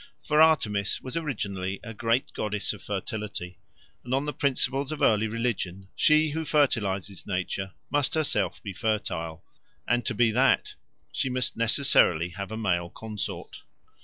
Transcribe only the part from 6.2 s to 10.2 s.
who fertilises nature must herself be fertile, and to